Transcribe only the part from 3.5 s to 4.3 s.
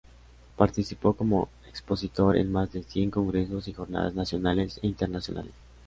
y jornadas